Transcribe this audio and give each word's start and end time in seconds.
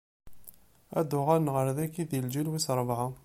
Ad 0.99 1.05
d-uɣalen 1.09 1.51
ɣer 1.55 1.67
dagi 1.77 2.03
di 2.09 2.19
lǧil 2.25 2.47
wis 2.51 2.67
ṛebɛa. 2.79 3.07